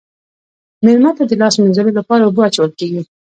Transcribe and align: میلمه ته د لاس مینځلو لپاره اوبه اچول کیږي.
میلمه 0.85 1.11
ته 1.17 1.23
د 1.27 1.31
لاس 1.41 1.55
مینځلو 1.61 1.97
لپاره 1.99 2.23
اوبه 2.23 2.41
اچول 2.47 2.71
کیږي. 2.79 3.01